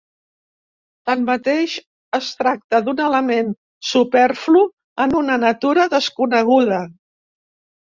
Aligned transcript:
Tanmateix, 1.09 1.75
es 2.19 2.29
tracta 2.39 2.79
d'un 2.87 3.03
element 3.09 3.53
superflu 3.91 4.65
en 5.07 5.15
una 5.23 5.39
natura 5.47 5.87
desconeguda. 5.95 6.83